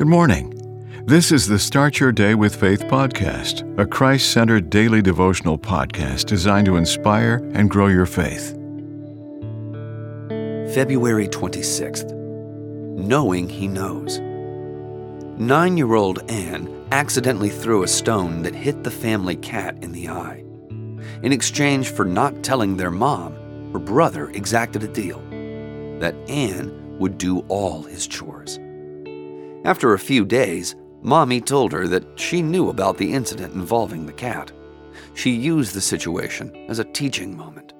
[0.00, 1.04] Good morning.
[1.04, 6.24] This is the Start Your Day with Faith podcast, a Christ centered daily devotional podcast
[6.24, 8.52] designed to inspire and grow your faith.
[10.72, 12.14] February 26th.
[12.96, 14.20] Knowing He Knows.
[15.38, 20.08] Nine year old Anne accidentally threw a stone that hit the family cat in the
[20.08, 20.42] eye.
[21.22, 23.34] In exchange for not telling their mom,
[23.74, 25.20] her brother exacted a deal
[26.00, 28.58] that Anne would do all his chores.
[29.64, 34.12] After a few days, Mommy told her that she knew about the incident involving the
[34.12, 34.52] cat.
[35.14, 37.74] She used the situation as a teaching moment.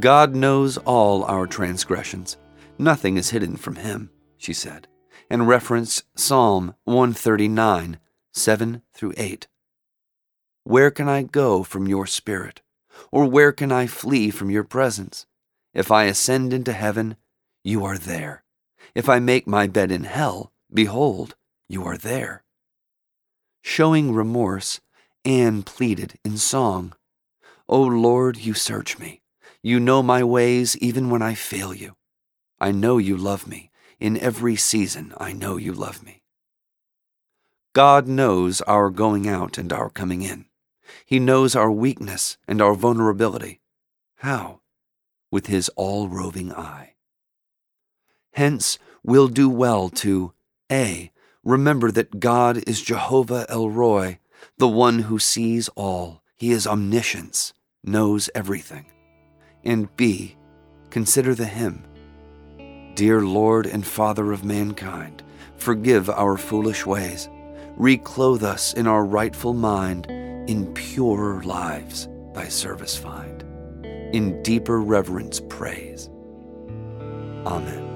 [0.00, 2.36] God knows all our transgressions.
[2.78, 4.88] Nothing is hidden from Him, she said,
[5.30, 7.98] and referenced Psalm 139,
[8.32, 9.46] 7 through 8.
[10.64, 12.60] Where can I go from your spirit?
[13.12, 15.26] Or where can I flee from your presence?
[15.72, 17.16] If I ascend into heaven,
[17.62, 18.42] you are there.
[18.94, 21.34] If I make my bed in hell, behold,
[21.68, 22.44] you are there.
[23.62, 24.80] Showing remorse,
[25.24, 26.94] Anne pleaded in song,
[27.68, 29.22] O Lord, you search me.
[29.62, 31.96] You know my ways even when I fail you.
[32.60, 33.72] I know you love me.
[33.98, 36.22] In every season, I know you love me.
[37.72, 40.44] God knows our going out and our coming in.
[41.06, 43.60] He knows our weakness and our vulnerability.
[44.16, 44.60] How?
[45.32, 46.94] With his all roving eye.
[48.32, 50.34] Hence, we'll do well to
[50.70, 51.10] A.
[51.44, 54.18] Remember that God is Jehovah El Roi,
[54.58, 56.22] the one who sees all.
[56.36, 57.52] He is omniscience,
[57.84, 58.86] knows everything.
[59.64, 60.36] And B.
[60.90, 61.84] Consider the hymn
[62.94, 65.22] Dear Lord and Father of mankind,
[65.56, 67.28] forgive our foolish ways.
[67.76, 73.42] Reclothe us in our rightful mind, in purer lives thy service find,
[74.14, 76.08] in deeper reverence praise.
[77.46, 77.95] Amen.